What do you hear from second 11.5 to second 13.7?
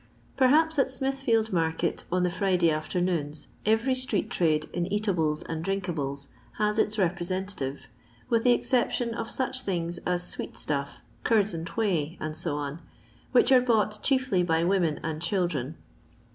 and whey, &c., which are